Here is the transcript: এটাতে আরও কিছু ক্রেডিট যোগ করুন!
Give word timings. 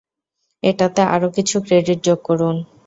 এটাতে 0.63 1.01
আরও 1.15 1.27
কিছু 1.37 1.55
ক্রেডিট 1.65 1.99
যোগ 2.07 2.19
করুন! 2.27 2.55